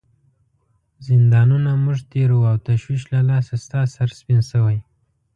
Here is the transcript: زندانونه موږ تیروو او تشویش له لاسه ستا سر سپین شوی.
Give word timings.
زندانونه 1.07 1.71
موږ 1.83 1.97
تیروو 2.11 2.49
او 2.51 2.57
تشویش 2.67 3.03
له 3.13 3.19
لاسه 3.29 3.53
ستا 3.65 3.81
سر 3.93 4.09
سپین 4.19 4.41
شوی. 4.51 4.77